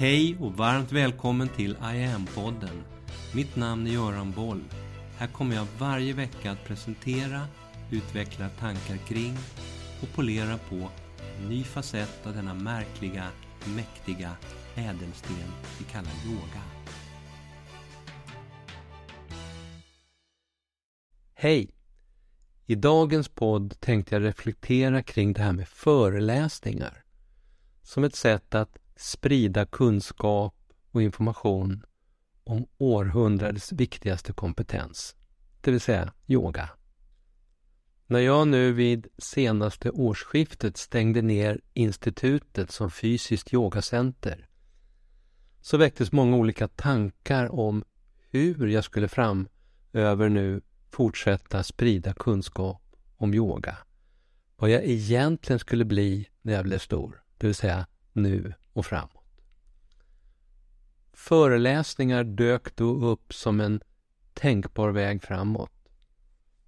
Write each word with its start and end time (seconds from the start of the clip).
Hej 0.00 0.36
och 0.40 0.52
varmt 0.52 0.92
välkommen 0.92 1.48
till 1.48 1.70
I 1.70 2.04
am-podden. 2.04 2.82
Mitt 3.34 3.56
namn 3.56 3.86
är 3.86 3.90
Göran 3.90 4.32
Boll. 4.32 4.64
Här 5.16 5.26
kommer 5.26 5.56
jag 5.56 5.66
varje 5.78 6.12
vecka 6.12 6.50
att 6.50 6.64
presentera, 6.64 7.46
utveckla 7.90 8.48
tankar 8.48 8.96
kring 8.96 9.36
och 10.02 10.08
polera 10.14 10.58
på 10.58 10.90
en 11.38 11.48
ny 11.48 11.64
facett 11.64 12.26
av 12.26 12.34
denna 12.34 12.54
märkliga, 12.54 13.28
mäktiga 13.76 14.36
ädelsten 14.74 15.36
vi 15.78 15.84
kallar 15.84 16.12
yoga. 16.26 16.62
Hej! 21.34 21.70
I 22.66 22.74
dagens 22.74 23.28
podd 23.28 23.80
tänkte 23.80 24.14
jag 24.14 24.22
reflektera 24.22 25.02
kring 25.02 25.32
det 25.32 25.42
här 25.42 25.52
med 25.52 25.68
föreläsningar 25.68 27.04
som 27.82 28.04
ett 28.04 28.16
sätt 28.16 28.54
att 28.54 28.78
sprida 29.00 29.66
kunskap 29.66 30.54
och 30.90 31.02
information 31.02 31.82
om 32.44 32.66
århundradets 32.78 33.72
viktigaste 33.72 34.32
kompetens, 34.32 35.16
det 35.60 35.70
vill 35.70 35.80
säga 35.80 36.12
yoga. 36.26 36.70
När 38.06 38.20
jag 38.20 38.48
nu 38.48 38.72
vid 38.72 39.06
senaste 39.18 39.90
årsskiftet 39.90 40.76
stängde 40.76 41.22
ner 41.22 41.60
institutet 41.74 42.70
som 42.70 42.90
fysiskt 42.90 43.54
yogacenter 43.54 44.48
så 45.60 45.76
väcktes 45.76 46.12
många 46.12 46.36
olika 46.36 46.68
tankar 46.68 47.54
om 47.54 47.84
hur 48.30 48.66
jag 48.66 48.84
skulle 48.84 49.08
framöver 49.08 50.28
nu 50.28 50.60
fortsätta 50.90 51.62
sprida 51.62 52.14
kunskap 52.14 52.82
om 53.16 53.34
yoga. 53.34 53.76
Vad 54.56 54.70
jag 54.70 54.84
egentligen 54.84 55.58
skulle 55.58 55.84
bli 55.84 56.28
när 56.42 56.52
jag 56.52 56.64
blev 56.64 56.78
stor, 56.78 57.22
det 57.38 57.46
vill 57.46 57.54
säga 57.54 57.86
nu 58.12 58.54
och 58.72 58.86
framåt. 58.86 59.42
Föreläsningar 61.12 62.24
dök 62.24 62.76
då 62.76 62.84
upp 62.84 63.34
som 63.34 63.60
en 63.60 63.80
tänkbar 64.34 64.90
väg 64.90 65.22
framåt. 65.22 65.72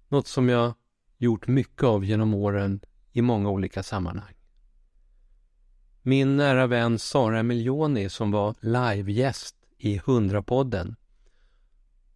Något 0.07 0.27
som 0.27 0.49
jag 0.49 0.73
gjort 1.17 1.47
mycket 1.47 1.83
av 1.83 2.05
genom 2.05 2.33
åren 2.33 2.79
i 3.11 3.21
många 3.21 3.49
olika 3.49 3.83
sammanhang. 3.83 4.33
Min 6.01 6.37
nära 6.37 6.67
vän 6.67 6.99
Sara 6.99 7.43
Miljoni 7.43 8.09
som 8.09 8.31
var 8.31 8.55
livegäst 8.61 9.55
i 9.77 9.99
100-podden 9.99 10.95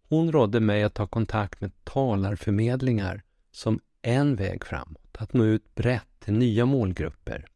hon 0.08 0.32
rådde 0.32 0.60
mig 0.60 0.82
att 0.82 0.94
ta 0.94 1.06
kontakt 1.06 1.60
med 1.60 1.84
talarförmedlingar 1.84 3.22
som 3.50 3.80
en 4.02 4.36
väg 4.36 4.64
framåt, 4.64 5.16
att 5.18 5.32
nå 5.32 5.44
ut 5.44 5.74
brett 5.74 6.08
till 6.18 6.32
nya 6.32 6.66
målgrupper. 6.66 7.46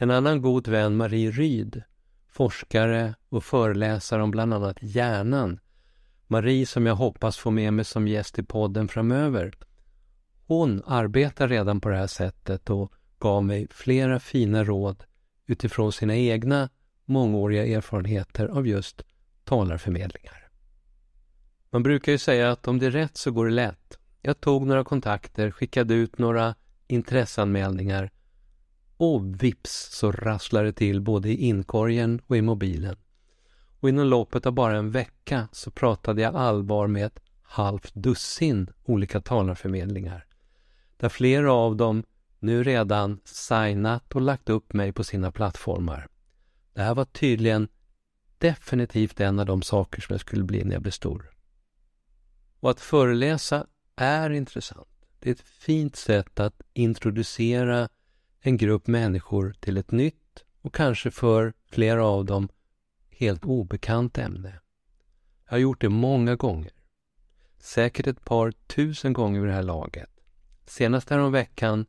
En 0.00 0.10
annan 0.10 0.42
god 0.42 0.68
vän, 0.68 0.96
Marie 0.96 1.30
Ryd, 1.30 1.82
forskare 2.28 3.14
och 3.28 3.44
föreläsare 3.44 4.22
om 4.22 4.30
bland 4.30 4.54
annat 4.54 4.76
hjärnan, 4.80 5.60
Marie 6.26 6.66
som 6.66 6.86
jag 6.86 6.94
hoppas 6.94 7.38
få 7.38 7.50
med 7.50 7.72
mig 7.72 7.84
som 7.84 8.08
gäst 8.08 8.38
i 8.38 8.42
podden 8.42 8.88
framöver, 8.88 9.54
hon 10.46 10.82
arbetar 10.86 11.48
redan 11.48 11.80
på 11.80 11.88
det 11.88 11.96
här 11.96 12.06
sättet 12.06 12.70
och 12.70 12.92
gav 13.18 13.44
mig 13.44 13.68
flera 13.70 14.20
fina 14.20 14.64
råd 14.64 15.04
utifrån 15.46 15.92
sina 15.92 16.16
egna 16.16 16.68
mångåriga 17.04 17.66
erfarenheter 17.66 18.46
av 18.46 18.66
just 18.66 19.02
talarförmedlingar. 19.44 20.48
Man 21.70 21.82
brukar 21.82 22.12
ju 22.12 22.18
säga 22.18 22.50
att 22.50 22.68
om 22.68 22.78
det 22.78 22.86
är 22.86 22.90
rätt 22.90 23.16
så 23.16 23.30
går 23.30 23.46
det 23.46 23.52
lätt. 23.52 23.98
Jag 24.22 24.40
tog 24.40 24.66
några 24.66 24.84
kontakter, 24.84 25.50
skickade 25.50 25.94
ut 25.94 26.18
några 26.18 26.54
intresseanmälningar 26.86 28.10
och 28.98 29.42
vips 29.42 29.88
så 29.92 30.12
rasslar 30.12 30.64
det 30.64 30.72
till 30.72 31.00
både 31.00 31.28
i 31.28 31.36
inkorgen 31.36 32.20
och 32.26 32.36
i 32.36 32.42
mobilen. 32.42 32.96
Och 33.80 33.88
inom 33.88 34.06
loppet 34.06 34.46
av 34.46 34.52
bara 34.52 34.76
en 34.76 34.90
vecka 34.90 35.48
så 35.52 35.70
pratade 35.70 36.22
jag 36.22 36.36
allvar 36.36 36.86
med 36.86 37.06
ett 37.06 37.20
halvt 37.42 37.94
dussin 37.94 38.70
olika 38.84 39.20
talarförmedlingar. 39.20 40.26
Där 40.96 41.08
flera 41.08 41.52
av 41.52 41.76
dem 41.76 42.04
nu 42.38 42.64
redan 42.64 43.20
signat 43.24 44.14
och 44.14 44.20
lagt 44.20 44.48
upp 44.48 44.72
mig 44.72 44.92
på 44.92 45.04
sina 45.04 45.32
plattformar. 45.32 46.08
Det 46.74 46.82
här 46.82 46.94
var 46.94 47.04
tydligen 47.04 47.68
definitivt 48.38 49.20
en 49.20 49.38
av 49.38 49.46
de 49.46 49.62
saker 49.62 50.00
som 50.00 50.14
jag 50.14 50.20
skulle 50.20 50.44
bli 50.44 50.64
när 50.64 50.72
jag 50.72 50.82
blev 50.82 50.92
stor. 50.92 51.30
Och 52.60 52.70
att 52.70 52.80
föreläsa 52.80 53.66
är 53.96 54.30
intressant. 54.30 54.88
Det 55.18 55.30
är 55.30 55.34
ett 55.34 55.40
fint 55.40 55.96
sätt 55.96 56.40
att 56.40 56.62
introducera 56.72 57.88
en 58.40 58.56
grupp 58.56 58.86
människor 58.86 59.54
till 59.60 59.76
ett 59.76 59.90
nytt 59.90 60.44
och 60.62 60.74
kanske 60.74 61.10
för 61.10 61.52
flera 61.66 62.04
av 62.06 62.24
dem 62.24 62.48
helt 63.10 63.44
obekant 63.44 64.18
ämne. 64.18 64.60
Jag 65.44 65.52
har 65.52 65.58
gjort 65.58 65.80
det 65.80 65.88
många 65.88 66.36
gånger. 66.36 66.72
Säkert 67.58 68.06
ett 68.06 68.24
par 68.24 68.50
tusen 68.50 69.12
gånger 69.12 69.40
vid 69.40 69.48
det 69.48 69.54
här 69.54 69.62
laget. 69.62 70.10
Senast 70.66 71.10
veckan 71.10 71.86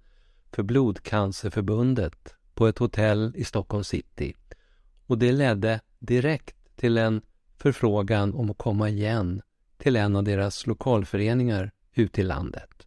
för 0.52 0.64
Blodcancerförbundet 0.64 2.36
på 2.54 2.68
ett 2.68 2.78
hotell 2.78 3.34
i 3.36 3.44
Stockholm 3.44 3.84
city. 3.84 4.36
Och 5.06 5.18
det 5.18 5.32
ledde 5.32 5.82
direkt 6.00 6.76
till 6.76 6.98
en 6.98 7.22
förfrågan 7.58 8.34
om 8.34 8.50
att 8.50 8.58
komma 8.58 8.90
igen 8.90 9.42
till 9.78 9.96
en 9.96 10.16
av 10.16 10.24
deras 10.24 10.68
lokalföreningar 10.68 11.72
ute 11.94 12.22
i 12.22 12.24
landet. 12.24 12.79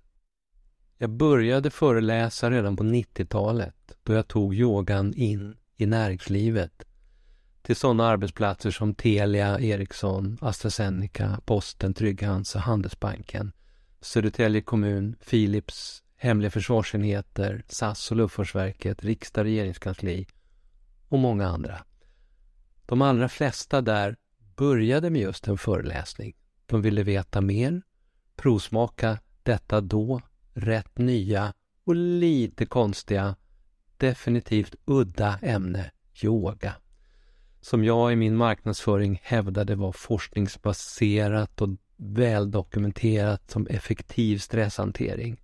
Jag 1.03 1.11
började 1.11 1.71
föreläsa 1.71 2.51
redan 2.51 2.77
på 2.77 2.85
90-talet 2.85 3.75
då 4.03 4.13
jag 4.13 4.29
tog 4.29 4.55
yogan 4.55 5.15
in 5.15 5.57
i 5.77 5.87
näringslivet 5.87 6.83
till 7.63 7.77
sådana 7.77 8.07
arbetsplatser 8.07 8.71
som 8.71 8.95
Telia, 8.95 9.61
Ericsson, 9.61 10.39
AstraZeneca, 10.41 11.41
Posten, 11.45 11.95
Trygg-Hansa, 11.95 12.59
Handelsbanken, 12.59 13.53
Södertälje 14.01 14.61
kommun, 14.63 15.17
Philips, 15.31 16.03
hemliga 16.17 16.51
försvarsenheter, 16.51 17.65
SAS 17.69 18.11
och 18.11 18.17
Luftfartsverket, 18.17 19.05
riksdag, 19.05 19.45
regeringskansli 19.45 20.27
och 21.09 21.19
många 21.19 21.47
andra. 21.49 21.85
De 22.87 23.03
allra 23.03 23.29
flesta 23.29 23.81
där 23.81 24.17
började 24.57 25.11
med 25.11 25.23
just 25.23 25.49
en 25.49 25.59
föreläsning 25.59 26.35
de 26.67 26.83
ville 26.83 27.03
veta 27.03 27.41
mer, 27.41 27.83
provsmaka 28.37 29.19
detta 29.43 29.81
då 29.81 30.21
rätt 30.55 30.99
nya 30.99 31.53
och 31.85 31.95
lite 31.97 32.67
konstiga, 32.67 33.37
definitivt 33.97 34.75
udda 34.85 35.39
ämne, 35.43 35.91
yoga. 36.23 36.75
Som 37.61 37.85
jag 37.85 38.13
i 38.13 38.17
min 38.17 38.37
marknadsföring 38.37 39.21
hävdade 39.23 39.75
var 39.75 39.93
forskningsbaserat 39.93 41.61
och 41.61 41.69
väldokumenterat 41.97 43.51
som 43.51 43.67
effektiv 43.67 44.39
stresshantering. 44.39 45.41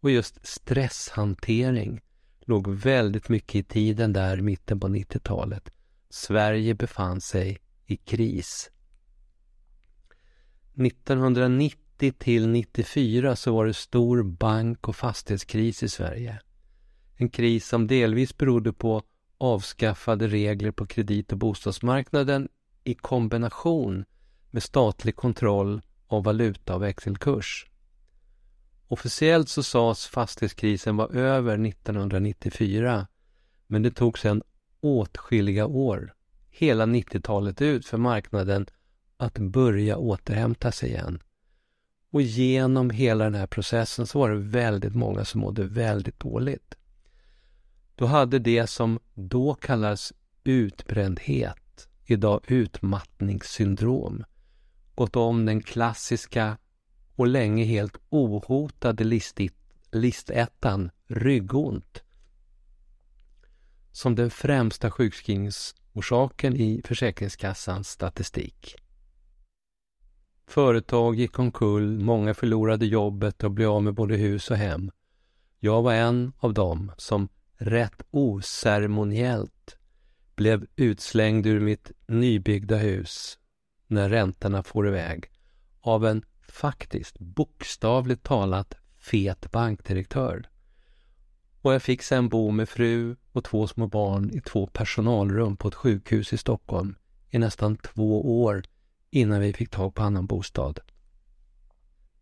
Och 0.00 0.10
just 0.10 0.46
stresshantering 0.46 2.00
låg 2.40 2.68
väldigt 2.68 3.28
mycket 3.28 3.54
i 3.54 3.62
tiden 3.62 4.12
där 4.12 4.38
i 4.38 4.42
mitten 4.42 4.80
på 4.80 4.88
90-talet. 4.88 5.70
Sverige 6.10 6.74
befann 6.74 7.20
sig 7.20 7.58
i 7.86 7.96
kris. 7.96 8.70
1990 10.74 11.85
till 12.18 12.48
94 12.48 13.36
så 13.36 13.54
var 13.54 13.66
det 13.66 13.74
stor 13.74 14.22
bank 14.22 14.88
och 14.88 14.96
fastighetskris 14.96 15.82
i 15.82 15.88
Sverige. 15.88 16.40
En 17.16 17.28
kris 17.28 17.68
som 17.68 17.86
delvis 17.86 18.36
berodde 18.36 18.72
på 18.72 19.02
avskaffade 19.38 20.28
regler 20.28 20.70
på 20.70 20.86
kredit 20.86 21.32
och 21.32 21.38
bostadsmarknaden 21.38 22.48
i 22.84 22.94
kombination 22.94 24.04
med 24.50 24.62
statlig 24.62 25.16
kontroll 25.16 25.82
av 26.06 26.24
valuta 26.24 26.74
och 26.74 26.82
växelkurs. 26.82 27.66
Officiellt 28.88 29.48
så 29.48 29.62
sades 29.62 30.06
fastighetskrisen 30.06 30.96
var 30.96 31.16
över 31.16 31.66
1994 31.66 33.06
men 33.66 33.82
det 33.82 33.90
tog 33.90 34.18
sedan 34.18 34.42
åtskilliga 34.80 35.66
år, 35.66 36.14
hela 36.48 36.86
90-talet 36.86 37.62
ut 37.62 37.86
för 37.86 37.98
marknaden 37.98 38.66
att 39.16 39.38
börja 39.38 39.96
återhämta 39.96 40.72
sig 40.72 40.88
igen. 40.88 41.22
Och 42.10 42.22
genom 42.22 42.90
hela 42.90 43.24
den 43.24 43.34
här 43.34 43.46
processen 43.46 44.06
så 44.06 44.18
var 44.18 44.30
det 44.30 44.36
väldigt 44.36 44.94
många 44.94 45.24
som 45.24 45.40
mådde 45.40 45.64
väldigt 45.64 46.20
dåligt. 46.20 46.74
Då 47.94 48.06
hade 48.06 48.38
det 48.38 48.66
som 48.66 48.98
då 49.14 49.54
kallades 49.54 50.12
utbrändhet, 50.44 51.88
idag 52.04 52.40
utmattningssyndrom, 52.46 54.24
gått 54.94 55.16
om 55.16 55.46
den 55.46 55.62
klassiska 55.62 56.58
och 57.14 57.26
länge 57.26 57.64
helt 57.64 57.96
ohotade 58.08 59.04
listit, 59.04 59.54
listettan 59.90 60.90
ryggont 61.08 62.02
som 63.92 64.14
den 64.14 64.30
främsta 64.30 64.90
sjukskrivningsorsaken 64.90 66.56
i 66.56 66.82
Försäkringskassans 66.84 67.88
statistik. 67.88 68.76
Företag 70.46 71.14
gick 71.14 71.38
omkull, 71.38 71.98
många 71.98 72.34
förlorade 72.34 72.86
jobbet 72.86 73.44
och 73.44 73.50
blev 73.50 73.70
av 73.70 73.82
med 73.82 73.94
både 73.94 74.16
hus 74.16 74.50
och 74.50 74.56
hem. 74.56 74.90
Jag 75.58 75.82
var 75.82 75.92
en 75.92 76.32
av 76.38 76.54
dem 76.54 76.92
som 76.96 77.28
rätt 77.56 78.02
oceremoniellt 78.10 79.78
blev 80.34 80.66
utslängd 80.76 81.46
ur 81.46 81.60
mitt 81.60 81.92
nybyggda 82.06 82.76
hus 82.76 83.38
när 83.86 84.08
räntorna 84.08 84.62
for 84.62 84.88
iväg 84.88 85.30
av 85.80 86.06
en 86.06 86.22
faktiskt 86.48 87.18
bokstavligt 87.18 88.22
talat 88.22 88.74
fet 88.98 89.52
bankdirektör. 89.52 90.48
Och 91.62 91.74
jag 91.74 91.82
fick 91.82 92.02
sen 92.02 92.28
bo 92.28 92.50
med 92.50 92.68
fru 92.68 93.16
och 93.32 93.44
två 93.44 93.66
små 93.66 93.86
barn 93.86 94.30
i 94.30 94.40
två 94.40 94.66
personalrum 94.66 95.56
på 95.56 95.68
ett 95.68 95.74
sjukhus 95.74 96.32
i 96.32 96.36
Stockholm 96.36 96.94
i 97.30 97.38
nästan 97.38 97.76
två 97.76 98.42
år 98.42 98.62
innan 99.16 99.40
vi 99.40 99.52
fick 99.52 99.70
tag 99.70 99.94
på 99.94 100.02
annan 100.02 100.26
bostad. 100.26 100.80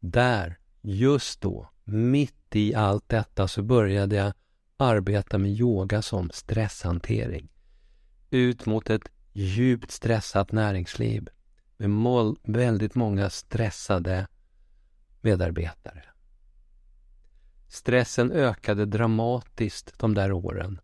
Där, 0.01 0.59
just 0.83 1.41
då, 1.41 1.71
mitt 1.85 2.57
i 2.57 2.75
allt 2.75 3.09
detta 3.09 3.49
så 3.49 3.63
började 3.63 4.17
jag 4.17 4.33
arbeta 4.77 5.39
med 5.39 5.51
yoga 5.51 6.03
som 6.03 6.31
stresshantering. 6.35 7.49
Ut 8.31 8.67
mot 8.67 8.91
ett 8.91 9.11
djupt 9.33 9.91
stressat 9.91 10.53
näringsliv 10.53 11.29
med 11.77 12.37
väldigt 12.43 12.95
många 12.95 13.31
stressade 13.31 14.27
medarbetare. 15.21 16.05
Stressen 17.69 18.33
ökade 18.33 18.87
dramatiskt 18.87 19.99
de 19.99 20.15
där 20.15 20.33
åren. 20.33 20.81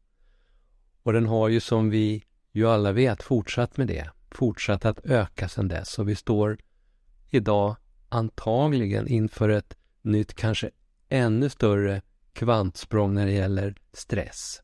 Och 1.03 1.13
den 1.13 1.27
har 1.27 1.49
ju 1.49 1.61
som 1.61 1.91
vi 1.91 2.25
ju 2.53 2.69
alla 2.69 2.93
vet 2.93 3.23
fortsatt 3.23 3.77
med 3.77 3.87
det. 3.87 4.11
Fortsatt 4.31 4.85
att 4.85 5.07
öka 5.07 5.49
sedan 5.49 5.69
dess 5.69 5.99
och 5.99 6.09
vi 6.09 6.15
står 6.15 6.59
idag 7.31 7.77
antagligen 8.09 9.09
inför 9.09 9.49
ett 9.49 9.77
nytt, 10.03 10.35
kanske 10.35 10.71
ännu 11.09 11.49
större 11.49 12.03
kvantsprång 12.33 13.15
när 13.15 13.27
det 13.27 13.33
gäller 13.33 13.75
stress. 13.93 14.63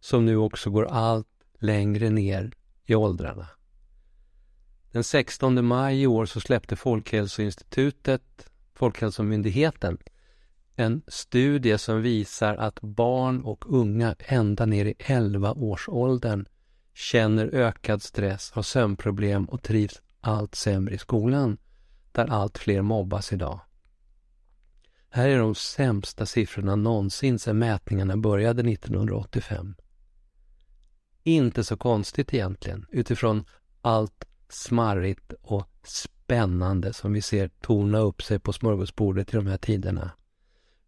Som 0.00 0.26
nu 0.26 0.36
också 0.36 0.70
går 0.70 0.84
allt 0.84 1.28
längre 1.58 2.10
ner 2.10 2.52
i 2.84 2.94
åldrarna. 2.94 3.48
Den 4.90 5.04
16 5.04 5.64
maj 5.64 6.02
i 6.02 6.06
år 6.06 6.26
så 6.26 6.40
släppte 6.40 6.76
Folkhälsoinstitutet, 6.76 8.50
Folkhälsomyndigheten, 8.74 9.98
en 10.76 11.02
studie 11.06 11.78
som 11.78 12.02
visar 12.02 12.56
att 12.56 12.80
barn 12.80 13.42
och 13.42 13.64
unga 13.68 14.14
ända 14.18 14.66
ner 14.66 14.84
i 14.84 14.92
11-årsåldern 14.92 16.46
känner 16.94 17.54
ökad 17.54 18.02
stress, 18.02 18.50
har 18.50 18.62
sömnproblem 18.62 19.44
och 19.44 19.62
trivs 19.62 20.02
allt 20.20 20.54
sämre 20.54 20.94
i 20.94 20.98
skolan, 20.98 21.58
där 22.12 22.26
allt 22.26 22.58
fler 22.58 22.82
mobbas 22.82 23.32
idag. 23.32 23.60
Här 25.10 25.28
är 25.28 25.38
de 25.38 25.54
sämsta 25.54 26.26
siffrorna 26.26 26.76
någonsin 26.76 27.38
sedan 27.38 27.58
mätningarna 27.58 28.16
började 28.16 28.72
1985. 28.72 29.74
Inte 31.22 31.64
så 31.64 31.76
konstigt 31.76 32.34
egentligen, 32.34 32.86
utifrån 32.90 33.44
allt 33.82 34.24
smarrigt 34.48 35.32
och 35.42 35.68
spännande 35.84 36.92
som 36.92 37.12
vi 37.12 37.22
ser 37.22 37.48
torna 37.60 37.98
upp 37.98 38.22
sig 38.22 38.38
på 38.38 38.52
smörgåsbordet 38.52 39.34
i 39.34 39.36
de 39.36 39.46
här 39.46 39.56
tiderna. 39.56 40.10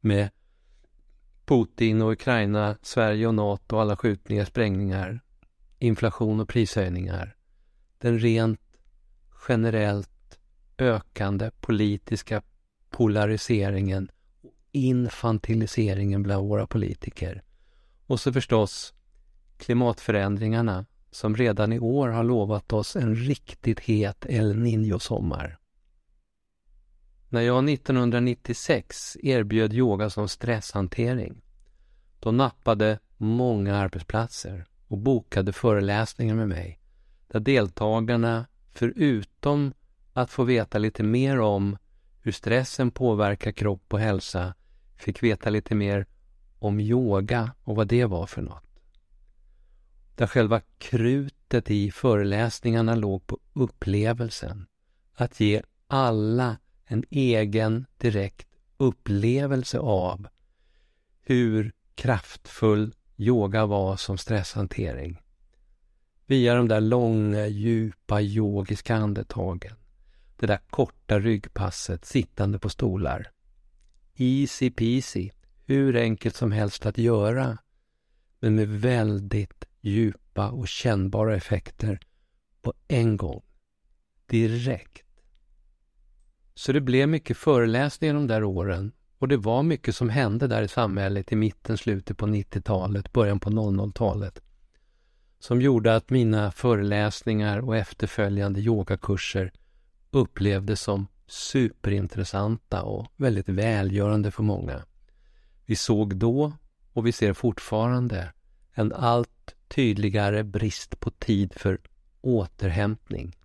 Med 0.01 0.31
Putin 1.45 2.03
och 2.03 2.12
Ukraina, 2.12 2.77
Sverige 2.83 3.27
och 3.27 3.35
NATO, 3.35 3.77
alla 3.77 3.97
skjutningar, 3.97 4.45
sprängningar, 4.45 5.24
inflation 5.79 6.41
och 6.41 6.49
prishöjningar. 6.49 7.37
Den 7.99 8.19
rent 8.19 8.61
generellt 9.49 10.38
ökande 10.79 11.50
politiska 11.61 12.43
polariseringen 12.91 14.11
och 14.43 14.55
infantiliseringen 14.73 16.23
bland 16.23 16.49
våra 16.49 16.67
politiker. 16.67 17.43
Och 18.06 18.21
så 18.21 18.32
förstås 18.32 18.94
klimatförändringarna 19.56 20.87
som 21.11 21.37
redan 21.37 21.73
i 21.73 21.79
år 21.79 22.09
har 22.09 22.25
lovat 22.25 22.73
oss 22.73 22.97
en 22.97 23.15
riktigt 23.15 23.81
het 23.81 24.27
El 24.29 24.55
Niño-sommar. 24.55 25.59
När 27.29 27.41
jag 27.41 27.70
1996 27.70 29.17
erbjöd 29.23 29.73
yoga 29.73 30.11
som 30.11 30.29
stresshantering, 30.29 31.43
då 32.20 32.31
nappade 32.31 32.99
många 33.17 33.77
arbetsplatser 33.77 34.67
och 34.94 35.00
bokade 35.00 35.52
föreläsningar 35.52 36.35
med 36.35 36.49
mig, 36.49 36.79
där 37.26 37.41
deltagarna, 37.41 38.46
förutom 38.73 39.73
att 40.12 40.31
få 40.31 40.44
veta 40.44 40.79
lite 40.79 41.02
mer 41.02 41.41
om 41.41 41.76
hur 42.20 42.32
stressen 42.32 42.91
påverkar 42.91 43.52
kropp 43.52 43.93
och 43.93 44.00
hälsa, 44.00 44.55
fick 44.96 45.23
veta 45.23 45.50
lite 45.50 45.75
mer 45.75 46.06
om 46.58 46.81
yoga 46.81 47.52
och 47.64 47.76
vad 47.76 47.88
det 47.88 48.05
var 48.05 48.26
för 48.26 48.43
något 48.43 48.64
där 50.14 50.26
själva 50.26 50.61
krutet 50.79 51.70
i 51.70 51.91
föreläsningarna 51.91 52.94
låg 52.94 53.26
på 53.26 53.38
upplevelsen. 53.52 54.67
Att 55.14 55.41
ge 55.41 55.62
alla 55.87 56.56
en 56.85 57.05
egen 57.11 57.87
direkt 57.99 58.49
upplevelse 58.76 59.79
av 59.79 60.29
hur 61.23 61.73
kraftfull 61.94 62.94
yoga 63.17 63.67
var 63.67 63.97
som 63.97 64.19
stresshantering. 64.19 65.23
Via 66.27 66.55
de 66.55 66.69
där 66.69 66.81
långa, 66.81 67.47
djupa 67.47 68.21
yogiska 68.21 68.95
andetagen. 68.95 69.77
Det 70.37 70.47
där 70.47 70.61
korta 70.71 71.21
ryggpasset 71.21 72.05
sittande 72.05 72.59
på 72.59 72.69
stolar. 72.69 73.31
Easy 74.17 74.71
peasy, 74.71 75.31
hur 75.67 75.97
enkelt 75.97 76.37
som 76.37 76.53
helst 76.53 76.87
att 76.87 76.99
göra, 76.99 77.59
men 78.41 78.55
med 78.55 78.69
väldigt 78.69 79.65
djupa 79.81 80.51
och 80.51 80.69
kännbara 80.69 81.37
effekter 81.37 82.01
på 82.63 82.75
en 82.89 83.17
gång. 83.17 83.43
Direkt. 84.27 85.07
Så 86.55 86.73
det 86.73 86.81
blev 86.81 87.09
mycket 87.09 87.37
föreläsningar 87.37 88.15
de 88.15 88.27
där 88.27 88.45
åren 88.45 88.93
och 89.25 89.29
det 89.29 89.37
var 89.37 89.62
mycket 89.62 89.97
som 89.97 90.09
hände 90.09 90.47
där 90.47 90.62
i 90.62 90.69
samhället 90.69 91.32
i 91.32 91.37
mitten, 91.37 91.79
slutet 91.79 92.17
på 92.17 92.26
90-talet, 92.26 93.12
början 93.12 93.41
på 93.41 93.50
00-talet 93.50 94.41
som 95.38 95.61
gjorde 95.61 95.97
att 95.97 96.11
mina 96.11 96.50
föreläsningar 96.50 97.59
och 97.59 97.76
efterföljande 97.76 98.61
yogakurser 98.61 99.53
upplevdes 100.11 100.81
som 100.81 101.06
superintressanta 101.26 102.82
och 102.82 103.06
väldigt 103.17 103.49
välgörande 103.49 104.31
för 104.31 104.43
många. 104.43 104.85
Vi 105.67 105.77
såg 105.77 106.17
då, 106.17 106.53
och 106.93 107.06
vi 107.06 107.12
ser 107.12 107.32
fortfarande, 107.32 108.32
en 108.73 108.93
allt 108.93 109.55
tydligare 109.69 110.43
brist 110.43 111.01
på 111.01 111.10
tid 111.10 111.53
för 111.56 111.79
återhämtning. 112.20 113.37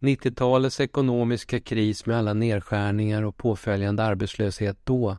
90-talets 0.00 0.80
ekonomiska 0.80 1.60
kris 1.60 2.06
med 2.06 2.16
alla 2.18 2.34
nedskärningar 2.34 3.22
och 3.22 3.36
påföljande 3.36 4.02
arbetslöshet 4.02 4.78
då 4.84 5.18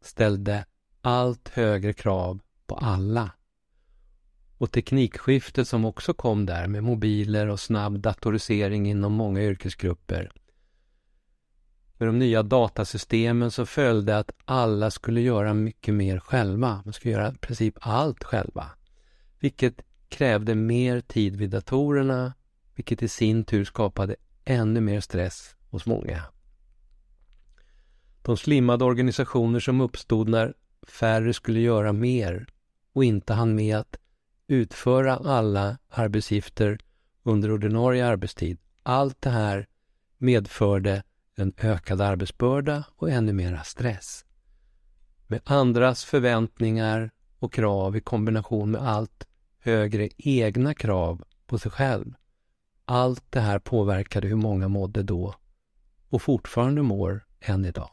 ställde 0.00 0.64
allt 1.00 1.48
högre 1.48 1.92
krav 1.92 2.40
på 2.66 2.74
alla. 2.74 3.30
Och 4.58 4.72
teknikskiftet 4.72 5.68
som 5.68 5.84
också 5.84 6.14
kom 6.14 6.46
där 6.46 6.66
med 6.66 6.84
mobiler 6.84 7.46
och 7.46 7.60
snabb 7.60 7.98
datorisering 8.00 8.86
inom 8.86 9.12
många 9.12 9.42
yrkesgrupper 9.42 10.32
med 11.98 12.08
de 12.08 12.18
nya 12.18 12.42
datasystemen 12.42 13.50
så 13.50 13.66
följde 13.66 14.18
att 14.18 14.30
alla 14.44 14.90
skulle 14.90 15.20
göra 15.20 15.54
mycket 15.54 15.94
mer 15.94 16.18
själva. 16.18 16.82
Man 16.84 16.92
skulle 16.92 17.14
göra 17.14 17.32
i 17.32 17.34
princip 17.34 17.74
allt 17.80 18.24
själva. 18.24 18.70
Vilket 19.40 19.82
krävde 20.08 20.54
mer 20.54 21.00
tid 21.00 21.36
vid 21.36 21.50
datorerna, 21.50 22.34
vilket 22.76 23.02
i 23.02 23.08
sin 23.08 23.44
tur 23.44 23.64
skapade 23.64 24.16
ännu 24.44 24.80
mer 24.80 25.00
stress 25.00 25.56
hos 25.70 25.86
många. 25.86 26.22
De 28.22 28.36
slimmade 28.36 28.84
organisationer 28.84 29.60
som 29.60 29.80
uppstod 29.80 30.28
när 30.28 30.54
färre 30.88 31.32
skulle 31.32 31.60
göra 31.60 31.92
mer 31.92 32.46
och 32.92 33.04
inte 33.04 33.34
hann 33.34 33.54
med 33.54 33.76
att 33.76 33.96
utföra 34.46 35.16
alla 35.16 35.78
arbetsuppgifter 35.88 36.78
under 37.22 37.52
ordinarie 37.52 38.06
arbetstid. 38.06 38.58
Allt 38.82 39.22
det 39.22 39.30
här 39.30 39.66
medförde 40.18 41.02
en 41.36 41.52
ökad 41.58 42.00
arbetsbörda 42.00 42.84
och 42.96 43.10
ännu 43.10 43.32
mera 43.32 43.62
stress. 43.62 44.24
Med 45.26 45.40
andras 45.44 46.04
förväntningar 46.04 47.10
och 47.38 47.52
krav 47.52 47.96
i 47.96 48.00
kombination 48.00 48.70
med 48.70 48.82
allt 48.82 49.26
högre 49.58 50.08
egna 50.16 50.74
krav 50.74 51.24
på 51.46 51.58
sig 51.58 51.70
själv. 51.70 52.14
Allt 52.88 53.24
det 53.30 53.40
här 53.40 53.58
påverkade 53.58 54.28
hur 54.28 54.36
många 54.36 54.68
mådde 54.68 55.02
då 55.02 55.34
och 56.08 56.22
fortfarande 56.22 56.82
mår 56.82 57.26
än 57.40 57.64
idag. 57.64 57.90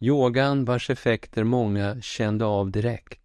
Yogan 0.00 0.64
vars 0.64 0.90
effekter 0.90 1.44
många 1.44 2.00
kände 2.00 2.44
av 2.44 2.70
direkt. 2.70 3.20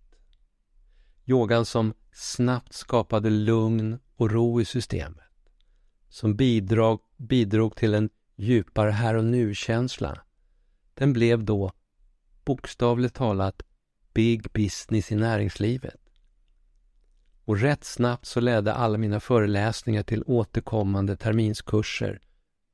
Yogan 1.26 1.66
som 1.66 1.94
snabbt 2.12 2.74
skapade 2.74 3.30
lugn 3.30 4.00
och 4.16 4.32
ro 4.32 4.62
i 4.62 4.66
systemet. 4.66 5.24
Som 6.10 6.36
bidrag, 6.36 7.00
bidrog 7.18 7.76
till 7.76 7.94
en 7.94 8.10
djupare 8.36 8.92
här 8.92 9.16
och 9.16 9.26
nu-känsla. 9.26 10.22
Den 10.94 11.14
blev 11.14 11.44
då 11.44 11.72
bokstavligt 12.46 13.16
talat 13.16 13.64
big 14.14 14.52
business 14.54 15.12
i 15.12 15.16
näringslivet. 15.16 16.07
Och 17.48 17.60
rätt 17.60 17.84
snabbt 17.84 18.26
så 18.26 18.40
ledde 18.40 18.74
alla 18.74 18.98
mina 18.98 19.20
föreläsningar 19.20 20.04
till 20.04 20.24
återkommande 20.28 21.18
terminskurser 21.18 22.20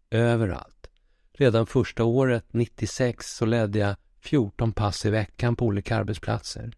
överallt. 0.10 0.90
Redan 1.34 1.66
första 1.66 2.04
året, 2.04 2.46
96, 2.54 3.36
så 3.36 3.46
ledde 3.46 3.80
jag 3.80 3.96
14 4.20 4.72
pass 4.72 5.06
i 5.06 5.10
veckan 5.10 5.56
på 5.56 5.66
olika 5.66 5.96
arbetsplatser. 5.96 6.74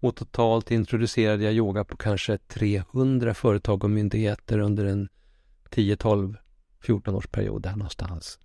Och 0.00 0.16
totalt 0.16 0.70
introducerade 0.70 1.44
jag 1.44 1.52
yoga 1.54 1.84
på 1.84 1.96
kanske 1.96 2.38
300 2.38 3.34
företag 3.34 3.84
och 3.84 3.90
myndigheter 3.90 4.58
under 4.58 4.84
en 4.84 5.08
10, 5.70 5.96
12, 5.96 6.36
14 6.80 7.14
års 7.14 7.26
period 7.26 7.62
där 7.62 7.76
någonstans. 7.76 8.38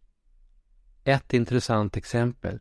Ett 1.03 1.33
intressant 1.33 1.97
exempel. 1.97 2.59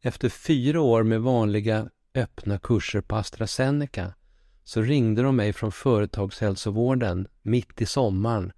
Efter 0.00 0.28
fyra 0.28 0.80
år 0.80 1.02
med 1.02 1.20
vanliga 1.20 1.88
öppna 2.14 2.58
kurser 2.58 3.00
på 3.00 3.16
AstraZeneca 3.16 4.14
så 4.64 4.82
ringde 4.82 5.22
de 5.22 5.36
mig 5.36 5.52
från 5.52 5.72
företagshälsovården 5.72 7.28
mitt 7.42 7.80
i 7.80 7.86
sommaren 7.86 8.52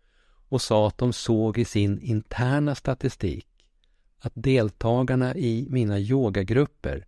och 0.49 0.62
sa 0.62 0.88
att 0.88 0.99
de 0.99 1.12
såg 1.12 1.58
i 1.58 1.64
sin 1.64 2.00
interna 2.00 2.75
statistik 2.75 3.46
att 4.18 4.32
deltagarna 4.34 5.34
i 5.34 5.66
mina 5.70 5.99
yogagrupper 5.99 7.06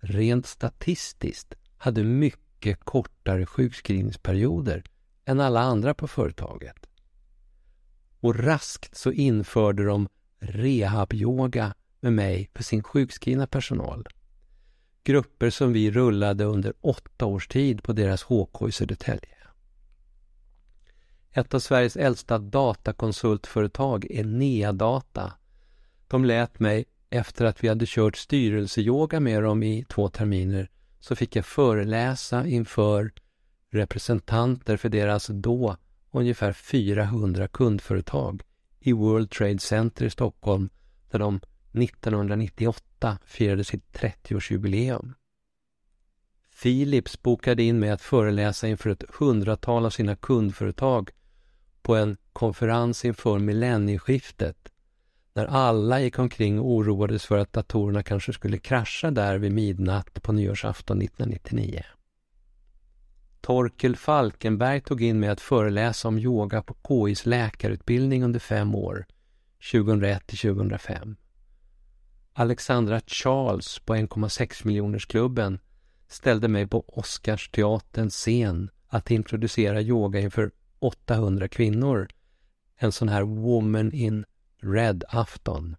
rent 0.00 0.46
statistiskt 0.46 1.54
hade 1.76 2.04
mycket 2.04 2.84
kortare 2.84 3.46
sjukskrivningsperioder 3.46 4.84
än 5.24 5.40
alla 5.40 5.60
andra 5.60 5.94
på 5.94 6.08
företaget. 6.08 6.86
Och 8.20 8.38
raskt 8.38 8.96
så 8.96 9.12
införde 9.12 9.84
de 9.84 10.08
rehabyoga 10.38 11.74
med 12.00 12.12
mig 12.12 12.50
för 12.54 12.62
sin 12.62 12.82
sjukskrivna 12.82 13.46
personal. 13.46 14.06
Grupper 15.04 15.50
som 15.50 15.72
vi 15.72 15.90
rullade 15.90 16.44
under 16.44 16.72
åtta 16.80 17.26
års 17.26 17.48
tid 17.48 17.82
på 17.82 17.92
deras 17.92 18.22
HK 18.22 18.68
i 18.68 18.72
Södertälje. 18.72 19.38
Ett 21.32 21.54
av 21.54 21.58
Sveriges 21.58 21.96
äldsta 21.96 22.38
datakonsultföretag 22.38 24.06
är 24.10 24.24
Nea 24.24 24.72
Data. 24.72 25.32
De 26.08 26.24
lät 26.24 26.60
mig, 26.60 26.84
efter 27.10 27.44
att 27.44 27.64
vi 27.64 27.68
hade 27.68 27.86
kört 27.88 28.16
styrelseyoga 28.16 29.20
med 29.20 29.42
dem 29.42 29.62
i 29.62 29.84
två 29.88 30.08
terminer, 30.08 30.70
så 31.00 31.16
fick 31.16 31.36
jag 31.36 31.44
föreläsa 31.44 32.46
inför 32.46 33.12
representanter 33.70 34.76
för 34.76 34.88
deras 34.88 35.26
då 35.26 35.76
ungefär 36.10 36.52
400 36.52 37.48
kundföretag 37.48 38.42
i 38.80 38.92
World 38.92 39.30
Trade 39.30 39.58
Center 39.58 40.04
i 40.04 40.10
Stockholm 40.10 40.68
där 41.10 41.18
de 41.18 41.40
1998 41.72 43.18
firade 43.24 43.64
sitt 43.64 43.84
30-årsjubileum. 43.92 45.14
Philips 46.62 47.22
bokade 47.22 47.62
in 47.62 47.78
mig 47.78 47.90
att 47.90 48.02
föreläsa 48.02 48.68
inför 48.68 48.90
ett 48.90 49.04
hundratal 49.18 49.86
av 49.86 49.90
sina 49.90 50.16
kundföretag 50.16 51.10
på 51.82 51.96
en 51.96 52.16
konferens 52.32 53.04
inför 53.04 53.38
millennieskiftet 53.38 54.72
när 55.34 55.46
alla 55.46 56.00
gick 56.00 56.18
omkring 56.18 56.60
och 56.60 56.70
oroades 56.70 57.26
för 57.26 57.38
att 57.38 57.52
datorerna 57.52 58.02
kanske 58.02 58.32
skulle 58.32 58.58
krascha 58.58 59.10
där 59.10 59.38
vid 59.38 59.52
midnatt 59.52 60.22
på 60.22 60.32
nyårsafton 60.32 61.02
1999. 61.02 61.82
Torkel 63.40 63.96
Falkenberg 63.96 64.80
tog 64.80 65.02
in 65.02 65.20
mig 65.20 65.28
att 65.28 65.40
föreläsa 65.40 66.08
om 66.08 66.18
yoga 66.18 66.62
på 66.62 66.76
KIs 66.88 67.26
läkarutbildning 67.26 68.24
under 68.24 68.40
fem 68.40 68.74
år, 68.74 69.06
2001 69.72 70.26
till 70.26 70.38
2005. 70.38 71.16
Alexandra 72.40 73.00
Charles 73.06 73.78
på 73.78 73.94
1,6 73.94 74.66
miljonersklubben 74.66 75.58
ställde 76.08 76.48
mig 76.48 76.66
på 76.66 76.84
Oscarsteaterns 76.86 78.14
scen 78.14 78.70
att 78.88 79.10
introducera 79.10 79.82
yoga 79.82 80.20
inför 80.20 80.50
800 80.78 81.48
kvinnor. 81.48 82.08
En 82.76 82.92
sån 82.92 83.08
här 83.08 83.22
Woman 83.22 83.92
in 83.92 84.24
Red-afton. 84.60 85.76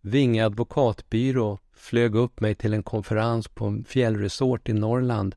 Vinge 0.00 0.44
advokatbyrå 0.46 1.58
flög 1.72 2.14
upp 2.14 2.40
mig 2.40 2.54
till 2.54 2.74
en 2.74 2.82
konferens 2.82 3.48
på 3.48 3.66
en 3.66 3.84
fjällresort 3.84 4.68
i 4.68 4.72
Norrland 4.72 5.34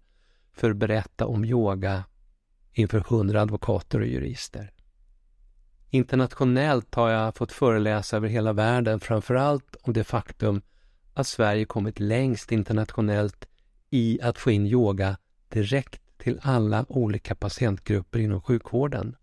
för 0.53 0.71
att 0.71 0.77
berätta 0.77 1.27
om 1.27 1.45
yoga 1.45 2.03
inför 2.73 2.99
hundra 2.99 3.41
advokater 3.41 3.99
och 3.99 4.07
jurister. 4.07 4.71
Internationellt 5.95 6.95
har 6.95 7.09
jag 7.09 7.35
fått 7.35 7.51
föreläsa 7.51 8.17
över 8.17 8.27
hela 8.27 8.53
världen, 8.53 8.99
framförallt 8.99 9.75
om 9.81 9.93
det 9.93 10.03
faktum 10.03 10.61
att 11.13 11.27
Sverige 11.27 11.65
kommit 11.65 11.99
längst 11.99 12.51
internationellt 12.51 13.47
i 13.89 14.21
att 14.21 14.37
få 14.37 14.51
in 14.51 14.65
yoga 14.65 15.17
direkt 15.49 16.01
till 16.17 16.39
alla 16.41 16.85
olika 16.89 17.35
patientgrupper 17.35 18.19
inom 18.19 18.41
sjukvården. 18.41 19.15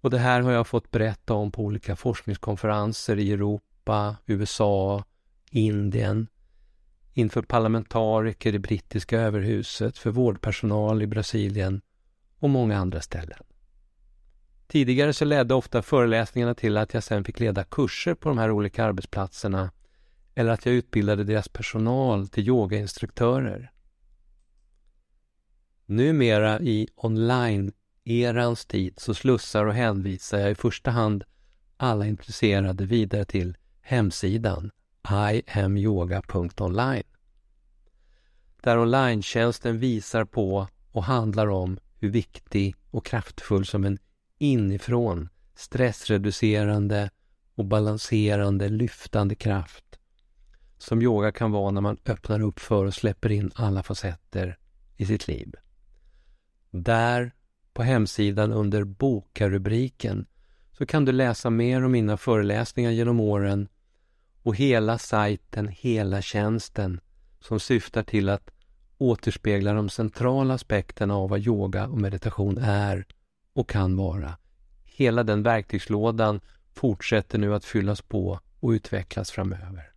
Och 0.00 0.10
det 0.10 0.18
här 0.18 0.40
har 0.40 0.52
jag 0.52 0.66
fått 0.66 0.90
berätta 0.90 1.34
om 1.34 1.52
på 1.52 1.62
olika 1.62 1.96
forskningskonferenser 1.96 3.18
i 3.18 3.32
Europa, 3.32 4.16
USA, 4.26 5.04
Indien, 5.50 6.26
inför 7.12 7.42
parlamentariker 7.42 8.54
i 8.54 8.58
brittiska 8.58 9.20
överhuset, 9.20 9.98
för 9.98 10.10
vårdpersonal 10.10 11.02
i 11.02 11.06
Brasilien 11.06 11.80
och 12.38 12.50
många 12.50 12.78
andra 12.78 13.00
ställen. 13.00 13.38
Tidigare 14.66 15.12
så 15.12 15.24
ledde 15.24 15.54
ofta 15.54 15.82
föreläsningarna 15.82 16.54
till 16.54 16.76
att 16.76 16.94
jag 16.94 17.02
sen 17.02 17.24
fick 17.24 17.40
leda 17.40 17.64
kurser 17.64 18.14
på 18.14 18.28
de 18.28 18.38
här 18.38 18.50
olika 18.50 18.84
arbetsplatserna 18.84 19.70
eller 20.34 20.52
att 20.52 20.66
jag 20.66 20.74
utbildade 20.74 21.24
deras 21.24 21.48
personal 21.48 22.28
till 22.28 22.48
yogainstruktörer. 22.48 23.70
Numera 25.86 26.60
i 26.60 26.88
online-erans 26.96 28.66
tid 28.66 28.94
så 28.98 29.14
slussar 29.14 29.66
och 29.66 29.74
hänvisar 29.74 30.38
jag 30.38 30.50
i 30.50 30.54
första 30.54 30.90
hand 30.90 31.24
alla 31.76 32.06
intresserade 32.06 32.86
vidare 32.86 33.24
till 33.24 33.56
hemsidan 33.80 34.70
iamyoga.online. 35.08 37.02
Där 38.62 38.78
online 38.78 39.22
visar 39.64 40.24
på 40.24 40.68
och 40.92 41.04
handlar 41.04 41.46
om 41.46 41.78
hur 41.98 42.10
viktig 42.10 42.74
och 42.90 43.06
kraftfull 43.06 43.66
som 43.66 43.84
en 43.84 43.98
inifrån 44.38 45.28
stressreducerande 45.54 47.10
och 47.54 47.64
balanserande, 47.64 48.68
lyftande 48.68 49.34
kraft 49.34 49.84
som 50.78 51.02
yoga 51.02 51.32
kan 51.32 51.52
vara 51.52 51.70
när 51.70 51.80
man 51.80 51.96
öppnar 52.06 52.40
upp 52.40 52.60
för 52.60 52.84
och 52.84 52.94
släpper 52.94 53.32
in 53.32 53.50
alla 53.54 53.82
facetter 53.82 54.58
i 54.96 55.06
sitt 55.06 55.28
liv. 55.28 55.54
Där, 56.70 57.34
på 57.72 57.82
hemsidan 57.82 58.52
under 58.52 58.84
Boka-rubriken, 58.84 60.26
så 60.72 60.86
kan 60.86 61.04
du 61.04 61.12
läsa 61.12 61.50
mer 61.50 61.84
om 61.84 61.92
mina 61.92 62.16
föreläsningar 62.16 62.90
genom 62.90 63.20
åren 63.20 63.68
och 64.42 64.56
hela 64.56 64.98
sajten, 64.98 65.68
hela 65.68 66.22
tjänsten 66.22 67.00
som 67.40 67.60
syftar 67.60 68.02
till 68.02 68.28
att 68.28 68.50
återspegla 68.98 69.72
de 69.72 69.88
centrala 69.88 70.54
aspekterna 70.54 71.16
av 71.16 71.30
vad 71.30 71.40
yoga 71.40 71.86
och 71.86 72.00
meditation 72.00 72.58
är 72.58 73.06
och 73.54 73.68
kan 73.68 73.96
vara. 73.96 74.38
Hela 74.84 75.22
den 75.22 75.42
verktygslådan 75.42 76.40
fortsätter 76.72 77.38
nu 77.38 77.54
att 77.54 77.64
fyllas 77.64 78.02
på 78.02 78.40
och 78.60 78.70
utvecklas 78.70 79.30
framöver. 79.30 79.92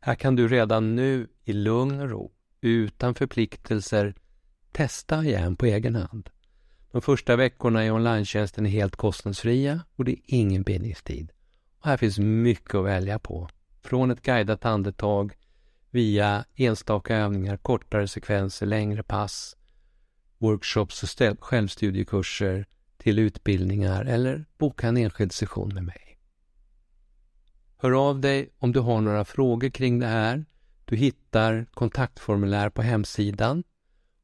Här 0.00 0.14
kan 0.14 0.36
du 0.36 0.48
redan 0.48 0.96
nu 0.96 1.28
i 1.44 1.52
lugn 1.52 2.00
och 2.00 2.10
ro, 2.10 2.32
utan 2.60 3.14
förpliktelser, 3.14 4.14
testa 4.72 5.24
igen 5.24 5.56
på 5.56 5.66
egen 5.66 5.94
hand. 5.94 6.30
De 6.90 7.02
första 7.02 7.36
veckorna 7.36 7.86
i 7.86 7.90
online 7.90 8.20
är 8.20 8.66
helt 8.66 8.96
kostnadsfria 8.96 9.80
och 9.96 10.04
det 10.04 10.12
är 10.12 10.20
ingen 10.26 10.62
bindningstid. 10.62 11.32
Och 11.80 11.86
här 11.86 11.96
finns 11.96 12.18
mycket 12.18 12.74
att 12.74 12.84
välja 12.84 13.18
på. 13.18 13.48
Från 13.82 14.10
ett 14.10 14.22
guidat 14.22 14.64
andetag 14.64 15.36
via 15.90 16.44
enstaka 16.54 17.16
övningar, 17.16 17.56
kortare 17.56 18.08
sekvenser, 18.08 18.66
längre 18.66 19.02
pass, 19.02 19.56
workshops 20.40 21.02
och 21.02 21.44
självstudiekurser 21.44 22.66
till 22.96 23.18
utbildningar 23.18 24.04
eller 24.04 24.44
boka 24.58 24.88
en 24.88 24.96
enskild 24.96 25.32
session 25.32 25.74
med 25.74 25.84
mig. 25.84 26.18
Hör 27.76 28.08
av 28.08 28.20
dig 28.20 28.50
om 28.58 28.72
du 28.72 28.80
har 28.80 29.00
några 29.00 29.24
frågor 29.24 29.68
kring 29.68 29.98
det 29.98 30.06
här. 30.06 30.44
Du 30.84 30.96
hittar 30.96 31.66
kontaktformulär 31.70 32.70
på 32.70 32.82
hemsidan 32.82 33.64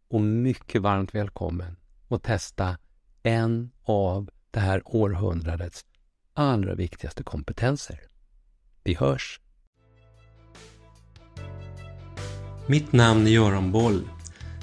och 0.08 0.20
mycket 0.20 0.82
varmt 0.82 1.14
välkommen 1.14 1.76
att 2.08 2.22
testa 2.22 2.78
en 3.22 3.70
av 3.82 4.30
det 4.50 4.60
här 4.60 4.82
århundradets 4.84 5.84
allra 6.34 6.74
viktigaste 6.74 7.22
kompetenser. 7.22 8.00
Vi 8.84 8.94
hörs! 8.94 9.40
Mitt 12.68 12.92
namn 12.92 13.26
är 13.26 13.30
Göran 13.30 13.72
Boll. 13.72 14.08